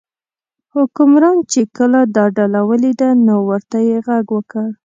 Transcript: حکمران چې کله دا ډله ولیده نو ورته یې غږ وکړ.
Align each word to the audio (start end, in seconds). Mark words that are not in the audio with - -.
حکمران 0.75 1.37
چې 1.51 1.61
کله 1.77 1.99
دا 2.15 2.25
ډله 2.37 2.61
ولیده 2.69 3.09
نو 3.25 3.35
ورته 3.49 3.77
یې 3.87 3.97
غږ 4.07 4.25
وکړ. 4.35 4.67